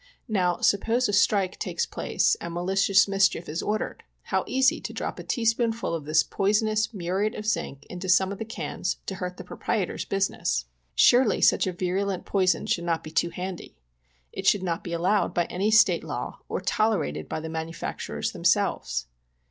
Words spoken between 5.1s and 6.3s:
a teaspoonful of this